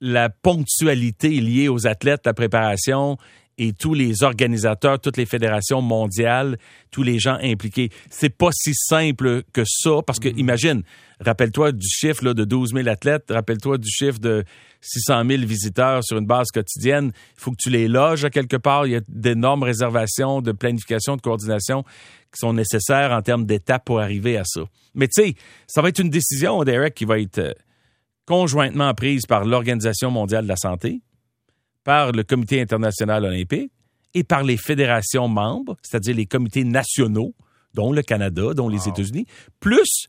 la 0.00 0.28
ponctualité 0.28 1.30
liée 1.30 1.68
aux 1.68 1.86
athlètes, 1.86 2.20
la 2.26 2.34
préparation 2.34 3.16
et 3.58 3.72
tous 3.72 3.92
les 3.92 4.22
organisateurs, 4.22 5.00
toutes 5.00 5.16
les 5.16 5.26
fédérations 5.26 5.82
mondiales, 5.82 6.56
tous 6.90 7.02
les 7.02 7.18
gens 7.18 7.36
impliqués. 7.42 7.90
C'est 8.08 8.30
pas 8.30 8.50
si 8.52 8.72
simple 8.74 9.42
que 9.52 9.62
ça, 9.66 10.00
parce 10.06 10.20
que 10.20 10.28
imagine, 10.28 10.82
rappelle-toi 11.20 11.72
du 11.72 11.86
chiffre 11.88 12.24
là, 12.24 12.34
de 12.34 12.44
12 12.44 12.72
000 12.74 12.88
athlètes, 12.88 13.26
rappelle-toi 13.30 13.78
du 13.78 13.90
chiffre 13.90 14.18
de 14.20 14.44
600 14.80 15.24
000 15.28 15.42
visiteurs 15.44 16.04
sur 16.04 16.18
une 16.18 16.26
base 16.26 16.48
quotidienne. 16.52 17.12
Il 17.36 17.40
faut 17.40 17.50
que 17.50 17.56
tu 17.58 17.70
les 17.70 17.88
loges 17.88 18.24
à 18.24 18.30
quelque 18.30 18.56
part. 18.56 18.86
Il 18.86 18.92
y 18.92 18.96
a 18.96 19.00
d'énormes 19.08 19.64
réservations 19.64 20.40
de 20.40 20.52
planification, 20.52 21.16
de 21.16 21.20
coordination 21.20 21.82
qui 22.32 22.38
sont 22.38 22.52
nécessaires 22.52 23.10
en 23.12 23.22
termes 23.22 23.46
d'étapes 23.46 23.84
pour 23.84 24.00
arriver 24.00 24.36
à 24.36 24.44
ça. 24.44 24.60
Mais 24.94 25.08
tu 25.08 25.22
sais, 25.22 25.34
ça 25.66 25.82
va 25.82 25.88
être 25.88 25.98
une 25.98 26.10
décision, 26.10 26.62
Derek, 26.62 26.94
qui 26.94 27.04
va 27.04 27.18
être 27.18 27.38
euh, 27.38 27.52
conjointement 28.26 28.92
prise 28.94 29.26
par 29.26 29.44
l'Organisation 29.44 30.10
mondiale 30.10 30.44
de 30.44 30.48
la 30.48 30.56
santé, 30.56 31.00
par 31.88 32.12
le 32.12 32.22
Comité 32.22 32.60
international 32.60 33.24
olympique 33.24 33.72
et 34.12 34.22
par 34.22 34.42
les 34.42 34.58
fédérations 34.58 35.26
membres, 35.26 35.74
c'est-à-dire 35.80 36.14
les 36.14 36.26
comités 36.26 36.62
nationaux, 36.62 37.34
dont 37.72 37.92
le 37.92 38.02
Canada, 38.02 38.52
dont 38.52 38.68
les 38.68 38.86
États-Unis, 38.88 39.24
plus 39.58 40.06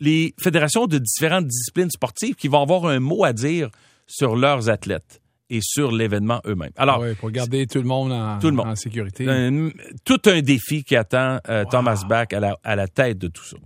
les 0.00 0.34
fédérations 0.40 0.86
de 0.86 0.96
différentes 0.96 1.46
disciplines 1.46 1.90
sportives 1.90 2.34
qui 2.34 2.48
vont 2.48 2.62
avoir 2.62 2.86
un 2.86 2.98
mot 2.98 3.24
à 3.24 3.34
dire 3.34 3.68
sur 4.06 4.36
leurs 4.36 4.70
athlètes 4.70 5.20
et 5.50 5.58
sur 5.60 5.92
l'événement 5.92 6.40
eux-mêmes. 6.46 6.72
Alors, 6.76 7.00
Oui, 7.00 7.14
pour 7.14 7.30
garder 7.30 7.66
tout 7.66 7.78
le 7.82 7.84
monde 7.88 8.10
en, 8.10 8.38
Tout 8.38 8.48
le 8.48 8.56
monde. 8.56 8.68
en 8.68 8.74
sécurité. 8.76 9.28
un- 9.28 9.68
tout 10.06 10.20
un 10.24 10.40
défi 10.40 10.82
qui 10.82 10.96
attend 10.96 11.40
euh, 11.50 11.66
Thomas 11.70 12.02
Bach 12.08 12.28
à 12.32 12.40
la, 12.40 12.56
à 12.64 12.74
la 12.74 12.88
tête 12.88 13.18
de 13.18 13.28
tout 13.28 13.44
ça. 13.44 13.58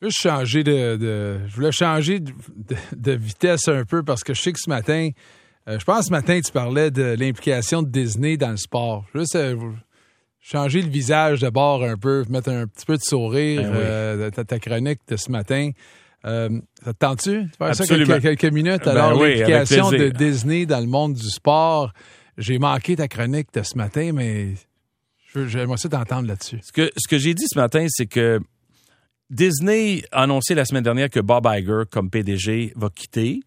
Juste 0.00 0.18
changer 0.22 0.64
de, 0.64 0.96
de- 0.96 1.38
Je 1.48 1.54
voulais 1.54 1.70
changer 1.70 2.18
de 2.20 3.12
vitesse 3.12 3.68
un 3.68 3.84
peu 3.84 4.02
parce 4.02 4.24
que 4.24 4.32
je 4.32 4.40
sais 4.40 4.52
que 4.52 4.58
ce 4.58 4.70
matin, 4.70 5.10
euh, 5.68 5.78
je 5.78 5.84
pense 5.84 6.00
que 6.00 6.04
ce 6.06 6.10
matin, 6.10 6.40
tu 6.44 6.52
parlais 6.52 6.90
de 6.90 7.16
l'implication 7.18 7.82
de 7.82 7.88
Disney 7.88 8.36
dans 8.36 8.50
le 8.50 8.56
sport. 8.56 9.04
Juste 9.14 9.36
euh, 9.36 9.56
changer 10.40 10.82
le 10.82 10.88
visage 10.88 11.40
de 11.40 11.48
bord 11.50 11.82
un 11.84 11.96
peu, 11.96 12.24
mettre 12.28 12.50
un 12.50 12.66
petit 12.66 12.84
peu 12.86 12.96
de 12.96 13.02
sourire 13.02 13.62
Ben 13.62 13.68
oui. 13.70 13.76
euh, 13.80 14.24
de 14.24 14.30
ta, 14.34 14.44
ta 14.44 14.58
chronique 14.58 15.00
de 15.08 15.16
ce 15.16 15.30
matin. 15.30 15.70
Ça 16.24 16.48
te 16.84 16.90
tente-tu 16.98 17.42
de 17.44 17.48
faire 17.58 17.74
ça 17.74 17.82
Absolument. 17.82 18.18
quelques, 18.20 18.38
quelques 18.38 18.52
minutes? 18.54 18.82
Ben 18.84 18.92
Alors, 18.92 19.20
oui, 19.20 19.38
l'implication 19.38 19.90
de. 19.90 20.08
Disney 20.10 20.66
dans 20.66 20.78
le 20.80 20.86
monde 20.86 21.14
du 21.14 21.28
sport. 21.28 21.92
J'ai 22.38 22.58
manqué 22.58 22.94
ta 22.96 23.08
chronique 23.08 23.48
de 23.52 23.62
ce 23.62 23.76
matin, 23.76 24.12
mais 24.14 24.54
j'aimerais 25.34 25.76
ça 25.78 25.88
t'entendre 25.88 26.28
là-dessus. 26.28 26.60
Ce 26.62 26.72
que, 26.72 26.90
ce 26.96 27.08
que 27.08 27.18
j'ai 27.18 27.34
dit 27.34 27.44
ce 27.52 27.58
matin, 27.58 27.86
c'est 27.88 28.06
que 28.06 28.40
Disney 29.30 30.04
a 30.12 30.22
annoncé 30.22 30.54
la 30.54 30.64
semaine 30.64 30.82
dernière 30.84 31.10
que 31.10 31.20
Bob 31.20 31.46
Iger, 31.46 31.82
comme 31.90 32.10
PDG, 32.10 32.72
va 32.76 32.88
quitter 32.94 33.40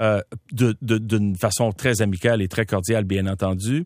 euh, 0.00 0.20
de- 0.52 0.76
de- 0.82 0.98
d'une 0.98 1.36
façon 1.36 1.72
très 1.72 2.00
amicale 2.02 2.40
et 2.42 2.48
très 2.48 2.66
cordiale, 2.66 3.04
bien 3.04 3.26
entendu. 3.26 3.84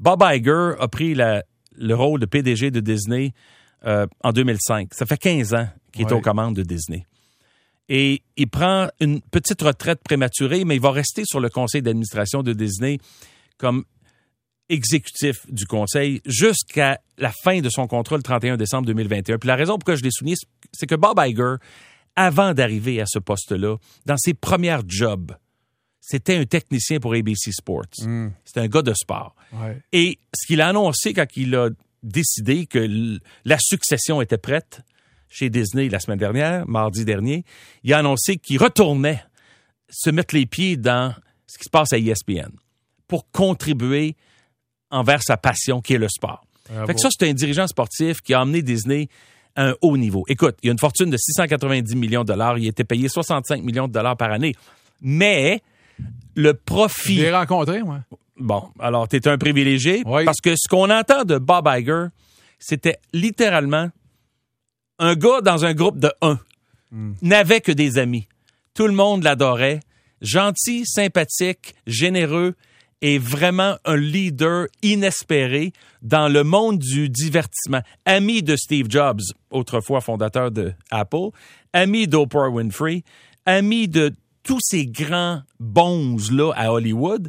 Bob 0.00 0.22
Iger 0.24 0.72
a 0.78 0.88
pris 0.88 1.14
la- 1.14 1.44
le 1.76 1.94
rôle 1.94 2.20
de 2.20 2.26
PDG 2.26 2.70
de 2.70 2.80
Disney 2.80 3.32
euh, 3.86 4.06
en 4.24 4.32
2005. 4.32 4.92
Ça 4.94 5.06
fait 5.06 5.16
15 5.18 5.54
ans 5.54 5.68
qu'il 5.92 6.02
est 6.02 6.12
aux 6.12 6.20
commandes 6.20 6.56
de 6.56 6.62
Disney. 6.62 7.06
Et 7.88 8.22
il 8.36 8.48
prend 8.48 8.88
une 9.00 9.20
petite 9.20 9.62
retraite 9.62 10.00
prématurée, 10.02 10.64
mais 10.64 10.76
il 10.76 10.80
va 10.82 10.90
rester 10.90 11.22
sur 11.24 11.40
le 11.40 11.48
conseil 11.48 11.80
d'administration 11.82 12.42
de 12.42 12.52
Disney 12.52 12.98
comme 13.56 13.84
exécutif 14.68 15.50
du 15.50 15.64
conseil 15.66 16.20
jusqu'à 16.26 16.98
la 17.16 17.32
fin 17.42 17.60
de 17.60 17.70
son 17.70 17.86
contrat 17.86 18.16
le 18.16 18.22
31 18.22 18.56
décembre 18.56 18.86
2021. 18.86 19.38
Puis 19.38 19.46
la 19.48 19.56
raison 19.56 19.74
pourquoi 19.78 19.94
je 19.96 20.02
l'ai 20.02 20.10
souligné, 20.10 20.36
c'est 20.72 20.86
que 20.86 20.94
Bob 20.94 21.18
Iger, 21.24 21.54
avant 22.16 22.52
d'arriver 22.52 23.00
à 23.00 23.04
ce 23.06 23.18
poste-là, 23.18 23.76
dans 24.04 24.16
ses 24.18 24.34
premières 24.34 24.82
jobs, 24.86 25.32
c'était 26.10 26.36
un 26.36 26.46
technicien 26.46 27.00
pour 27.00 27.12
ABC 27.12 27.52
Sports. 27.52 27.84
C'était 28.42 28.60
un 28.60 28.66
gars 28.66 28.80
de 28.80 28.94
sport. 28.94 29.34
Ouais. 29.52 29.76
Et 29.92 30.18
ce 30.34 30.46
qu'il 30.46 30.62
a 30.62 30.68
annoncé 30.68 31.12
quand 31.12 31.26
il 31.36 31.54
a 31.54 31.68
décidé 32.02 32.64
que 32.64 33.18
la 33.44 33.58
succession 33.60 34.22
était 34.22 34.38
prête 34.38 34.80
chez 35.28 35.50
Disney 35.50 35.90
la 35.90 36.00
semaine 36.00 36.18
dernière, 36.18 36.66
mardi 36.66 37.04
dernier, 37.04 37.44
il 37.84 37.92
a 37.92 37.98
annoncé 37.98 38.38
qu'il 38.38 38.56
retournait 38.56 39.22
se 39.90 40.08
mettre 40.08 40.34
les 40.34 40.46
pieds 40.46 40.78
dans 40.78 41.14
ce 41.46 41.58
qui 41.58 41.64
se 41.64 41.70
passe 41.70 41.92
à 41.92 41.98
ESPN 41.98 42.52
pour 43.06 43.30
contribuer 43.30 44.16
envers 44.90 45.22
sa 45.22 45.36
passion 45.36 45.82
qui 45.82 45.92
est 45.92 45.98
le 45.98 46.08
sport. 46.08 46.42
Fait 46.86 46.94
que 46.94 47.00
ça, 47.00 47.10
c'est 47.10 47.28
un 47.28 47.34
dirigeant 47.34 47.66
sportif 47.66 48.22
qui 48.22 48.32
a 48.32 48.40
emmené 48.40 48.62
Disney 48.62 49.08
à 49.56 49.68
un 49.68 49.74
haut 49.82 49.98
niveau. 49.98 50.24
Écoute, 50.28 50.56
il 50.62 50.70
a 50.70 50.72
une 50.72 50.78
fortune 50.78 51.10
de 51.10 51.18
690 51.18 51.96
millions 51.96 52.22
de 52.22 52.28
dollars. 52.28 52.56
Il 52.56 52.66
était 52.66 52.84
payé 52.84 53.10
65 53.10 53.62
millions 53.62 53.88
de 53.88 53.92
dollars 53.92 54.16
par 54.16 54.32
année. 54.32 54.54
Mais 55.02 55.62
le 56.34 56.48
Je 56.50 56.52
profit... 56.52 57.16
l'ai 57.16 57.34
rencontré, 57.34 57.82
moi. 57.82 58.00
Bon, 58.36 58.68
alors 58.78 59.08
tu 59.08 59.16
es 59.16 59.26
un 59.28 59.36
privilégié 59.38 60.02
Oui. 60.06 60.24
parce 60.24 60.40
que 60.40 60.54
ce 60.56 60.68
qu'on 60.68 60.90
entend 60.90 61.24
de 61.24 61.38
Bob 61.38 61.68
Iger, 61.68 62.06
c'était 62.58 62.98
littéralement 63.12 63.90
un 65.00 65.14
gars 65.14 65.40
dans 65.40 65.64
un 65.64 65.74
groupe 65.74 65.98
de 65.98 66.10
un. 66.22 66.38
N'avait 67.22 67.60
que 67.60 67.72
des 67.72 67.98
amis. 67.98 68.26
Tout 68.74 68.86
le 68.86 68.94
monde 68.94 69.22
l'adorait. 69.24 69.80
Gentil, 70.20 70.84
sympathique, 70.86 71.74
généreux 71.86 72.54
et 73.02 73.18
vraiment 73.18 73.76
un 73.84 73.96
leader 73.96 74.66
inespéré 74.82 75.72
dans 76.02 76.28
le 76.28 76.42
monde 76.42 76.78
du 76.78 77.08
divertissement. 77.08 77.82
Ami 78.04 78.42
de 78.42 78.56
Steve 78.56 78.86
Jobs, 78.88 79.20
autrefois 79.50 80.00
fondateur 80.00 80.50
de 80.50 80.72
Apple, 80.90 81.28
ami 81.72 82.08
d'Oprah 82.08 82.48
Winfrey, 82.48 83.04
ami 83.46 83.86
de 83.86 84.12
tous 84.48 84.60
ces 84.62 84.86
grands 84.86 85.42
bons 85.60 86.16
là 86.32 86.52
à 86.56 86.72
Hollywood 86.72 87.28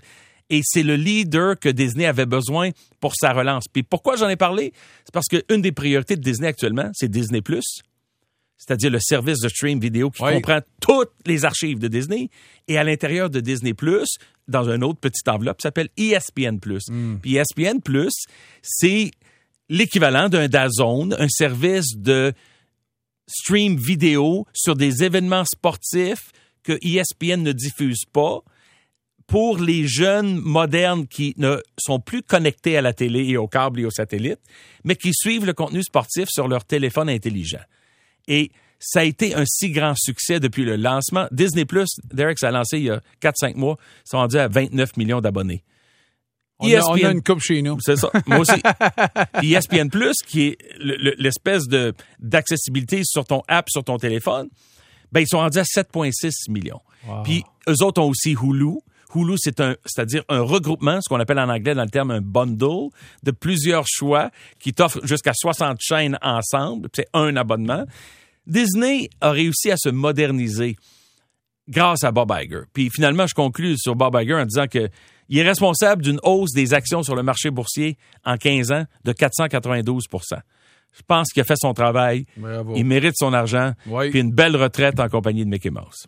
et 0.49 0.61
c'est 0.63 0.83
le 0.83 0.95
leader 0.95 1.59
que 1.59 1.67
Disney 1.67 2.05
avait 2.05 2.25
besoin 2.25 2.69
pour 3.01 3.13
sa 3.13 3.33
relance. 3.33 3.65
Puis 3.71 3.83
pourquoi 3.83 4.15
j'en 4.15 4.29
ai 4.29 4.37
parlé? 4.37 4.71
C'est 5.03 5.13
parce 5.13 5.27
qu'une 5.27 5.61
des 5.61 5.73
priorités 5.73 6.15
de 6.15 6.21
Disney 6.21 6.47
actuellement, 6.47 6.89
c'est 6.93 7.11
Disney 7.11 7.41
c'est-à-dire 8.57 8.89
le 8.89 8.99
service 9.01 9.39
de 9.41 9.49
stream 9.49 9.79
vidéo 9.81 10.11
qui 10.11 10.23
Oui. 10.23 10.33
comprend 10.35 10.59
toutes 10.81 11.11
les 11.25 11.43
archives 11.43 11.77
de 11.79 11.89
Disney. 11.89 12.29
Et 12.69 12.77
à 12.77 12.83
l'intérieur 12.85 13.29
de 13.29 13.41
Disney 13.41 13.73
Plus, 13.73 14.07
dans 14.47 14.69
une 14.69 14.83
autre 14.85 14.99
petite 14.99 15.27
enveloppe, 15.27 15.61
s'appelle 15.61 15.89
ESPN 15.97 16.59
Plus. 16.59 16.83
Puis 17.21 17.37
E 17.37 17.41
ESPN 17.41 17.79
Plus, 17.81 18.13
c'est 18.61 19.11
l'équivalent 19.67 20.29
d'un 20.29 20.47
DAZN, 20.47 21.15
un 21.19 21.27
service 21.29 21.95
de 21.97 22.33
stream 23.27 23.75
vidéo 23.77 24.45
sur 24.53 24.75
des 24.75 25.03
événements 25.03 25.45
sportifs 25.45 26.31
que 26.77 26.85
E 26.85 26.99
ESPN 26.99 27.41
ne 27.43 27.51
diffuse 27.51 28.05
pas 28.11 28.39
pour 29.27 29.57
les 29.59 29.87
jeunes 29.87 30.39
modernes 30.39 31.05
qui 31.07 31.33
ne 31.37 31.61
sont 31.77 31.99
plus 31.99 32.23
connectés 32.23 32.77
à 32.77 32.81
la 32.81 32.93
télé 32.93 33.25
et 33.27 33.37
au 33.37 33.47
câble 33.47 33.79
et 33.79 33.85
au 33.85 33.91
satellite, 33.91 34.39
mais 34.83 34.95
qui 34.95 35.11
suivent 35.13 35.45
le 35.45 35.53
contenu 35.53 35.83
sportif 35.83 36.27
sur 36.29 36.47
leur 36.47 36.65
téléphone 36.65 37.09
intelligent. 37.09 37.61
Et 38.27 38.51
ça 38.79 39.01
a 39.01 39.03
été 39.03 39.35
un 39.35 39.43
si 39.45 39.69
grand 39.71 39.93
succès 39.95 40.39
depuis 40.39 40.63
le 40.63 40.77
lancement. 40.77 41.27
Disney 41.31 41.65
Plus, 41.65 41.89
Derek, 42.13 42.39
ça 42.39 42.47
a 42.47 42.51
lancé 42.51 42.77
il 42.79 42.85
y 42.85 42.89
a 42.89 43.01
4-5 43.21 43.55
mois, 43.55 43.77
ils 44.05 44.09
sont 44.09 44.17
rendus 44.17 44.37
à 44.37 44.47
29 44.47 44.97
millions 44.97 45.21
d'abonnés. 45.21 45.63
On, 46.61 46.67
a, 46.67 46.69
on 46.89 46.95
a 47.05 47.11
une 47.11 47.23
coupe 47.23 47.39
chez 47.41 47.61
nous. 47.61 47.77
C'est 47.81 47.95
ça. 47.97 48.09
Moi 48.27 48.39
aussi. 48.39 48.61
ESPN 49.43 49.89
Plus, 49.89 50.15
qui 50.25 50.47
est 50.47 50.57
le- 50.79 50.97
le- 50.97 51.15
l'espèce 51.17 51.67
de 51.67 51.93
d'accessibilité 52.19 53.01
sur 53.05 53.25
ton 53.25 53.41
app, 53.47 53.69
sur 53.69 53.83
ton 53.83 53.97
téléphone, 53.97 54.49
ben 55.11 55.21
ils 55.21 55.27
sont 55.27 55.39
rendus 55.39 55.59
à 55.59 55.63
7,6 55.63 56.51
millions. 56.51 56.81
Wow. 57.07 57.23
Puis 57.23 57.43
eux 57.67 57.83
autres 57.83 58.01
ont 58.01 58.09
aussi 58.09 58.31
Hulu. 58.31 58.79
Hulu, 59.15 59.35
c'est 59.37 59.59
un, 59.59 59.75
c'est-à-dire 59.85 60.23
un 60.29 60.41
regroupement, 60.41 60.99
ce 61.01 61.09
qu'on 61.09 61.19
appelle 61.19 61.39
en 61.39 61.49
anglais 61.49 61.73
dans 61.73 61.83
le 61.83 61.89
terme 61.89 62.11
un 62.11 62.21
bundle, 62.21 62.89
de 63.23 63.31
plusieurs 63.31 63.85
choix 63.87 64.29
qui 64.59 64.73
t'offrent 64.73 65.05
jusqu'à 65.05 65.33
60 65.33 65.77
chaînes 65.81 66.17
ensemble. 66.21 66.89
C'est 66.93 67.07
un 67.13 67.35
abonnement. 67.35 67.85
Disney 68.45 69.09
a 69.21 69.31
réussi 69.31 69.71
à 69.71 69.77
se 69.77 69.89
moderniser 69.89 70.75
grâce 71.67 72.03
à 72.03 72.11
Bob 72.11 72.31
Iger. 72.35 72.61
Puis 72.73 72.89
finalement, 72.89 73.27
je 73.27 73.33
conclus 73.33 73.77
sur 73.77 73.95
Bob 73.95 74.15
Iger 74.19 74.35
en 74.35 74.45
disant 74.45 74.67
que 74.67 74.89
il 75.31 75.37
est 75.37 75.47
responsable 75.47 76.01
d'une 76.01 76.19
hausse 76.23 76.51
des 76.53 76.73
actions 76.73 77.03
sur 77.03 77.15
le 77.15 77.21
marché 77.21 77.51
boursier 77.51 77.97
en 78.25 78.37
15 78.37 78.71
ans 78.71 78.85
de 79.05 79.11
492 79.11 80.05
Je 80.97 81.01
pense 81.07 81.31
qu'il 81.31 81.41
a 81.41 81.45
fait 81.45 81.57
son 81.57 81.73
travail. 81.73 82.25
Bravo. 82.37 82.73
Il 82.75 82.85
mérite 82.85 83.13
son 83.15 83.33
argent. 83.33 83.73
Oui. 83.87 84.09
Puis 84.09 84.19
une 84.19 84.31
belle 84.31 84.55
retraite 84.55 84.99
en 84.99 85.07
compagnie 85.07 85.45
de 85.45 85.49
Mickey 85.49 85.69
Mouse. 85.69 86.07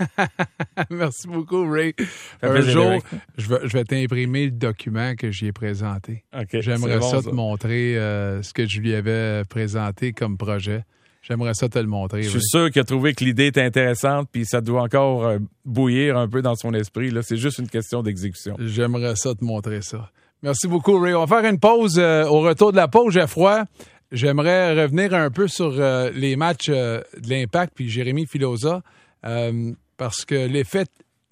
Merci 0.90 1.28
beaucoup, 1.28 1.70
Ray. 1.70 1.94
Un 2.42 2.60
jour, 2.60 3.02
je 3.36 3.48
vais, 3.48 3.84
t'imprimer 3.84 4.46
le 4.46 4.52
document 4.52 5.14
que 5.14 5.30
j'y 5.30 5.46
ai 5.46 5.52
présenté. 5.52 6.24
J'aimerais 6.52 6.98
bon, 6.98 7.10
ça, 7.10 7.22
te 7.22 7.34
montrer 7.34 7.98
euh, 7.98 8.42
ce 8.42 8.52
que 8.52 8.66
je 8.66 8.80
lui 8.80 8.94
avais 8.94 9.42
présenté 9.48 10.12
comme 10.12 10.36
projet. 10.36 10.84
J'aimerais 11.22 11.52
ça 11.54 11.68
te 11.68 11.78
le 11.78 11.86
montrer. 11.86 12.22
Je 12.22 12.30
suis 12.30 12.40
sûr 12.42 12.70
qu'il 12.70 12.80
a 12.80 12.84
trouvé 12.84 13.12
que 13.12 13.24
l'idée 13.24 13.46
était 13.46 13.62
intéressante, 13.62 14.28
puis 14.32 14.46
ça 14.46 14.62
doit 14.62 14.82
encore 14.82 15.26
euh, 15.26 15.38
bouillir 15.66 16.16
un 16.16 16.28
peu 16.28 16.40
dans 16.40 16.54
son 16.54 16.72
esprit. 16.72 17.10
Là, 17.10 17.22
c'est 17.22 17.36
juste 17.36 17.58
une 17.58 17.68
question 17.68 18.02
d'exécution. 18.02 18.56
J'aimerais 18.58 19.16
ça 19.16 19.34
te 19.34 19.44
montrer 19.44 19.82
ça. 19.82 20.10
Merci 20.42 20.68
beaucoup, 20.68 20.98
Ray. 20.98 21.14
On 21.14 21.24
va 21.24 21.40
faire 21.40 21.50
une 21.50 21.58
pause. 21.58 21.98
euh, 21.98 22.24
au 22.24 22.40
retour 22.40 22.72
de 22.72 22.76
la 22.76 22.88
pause, 22.88 23.12
Geoffroy, 23.12 23.64
j'aimerais 24.10 24.82
revenir 24.82 25.12
un 25.14 25.30
peu 25.30 25.48
sur 25.48 25.74
euh, 25.78 26.10
les 26.14 26.36
matchs 26.36 26.70
euh, 26.70 27.02
de 27.18 27.28
l'Impact 27.28 27.74
puis 27.74 27.90
Jérémy 27.90 28.26
Filosa, 28.26 28.82
parce 29.98 30.24
que 30.24 30.46
l'effet 30.46 30.86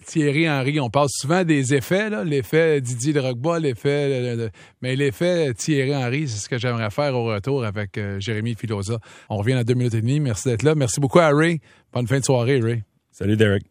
Thierry 0.05 0.47
Henry, 0.49 0.79
on 0.79 0.89
parle 0.89 1.07
souvent 1.09 1.43
des 1.43 1.73
effets, 1.73 2.23
l'effet 2.23 2.81
Didier 2.81 3.13
Drogba, 3.13 3.59
l'effet... 3.59 4.49
mais 4.81 4.95
l'effet 4.95 5.53
Thierry 5.55 5.93
Henry, 5.95 6.27
c'est 6.27 6.37
ce 6.37 6.47
que 6.47 6.57
j'aimerais 6.57 6.89
faire 6.91 7.15
au 7.15 7.25
retour 7.25 7.65
avec 7.65 7.99
Jérémy 8.19 8.55
Filosa. 8.55 8.99
On 9.29 9.37
revient 9.37 9.55
dans 9.55 9.63
deux 9.63 9.73
minutes 9.73 9.95
et 9.95 10.01
demie. 10.01 10.19
Merci 10.19 10.49
d'être 10.49 10.63
là. 10.63 10.75
Merci 10.75 10.99
beaucoup 11.01 11.19
à 11.19 11.29
Ray. 11.29 11.59
Bonne 11.91 12.07
fin 12.07 12.19
de 12.19 12.25
soirée, 12.25 12.59
Ray. 12.59 12.83
Salut, 13.11 13.35
Derek. 13.35 13.63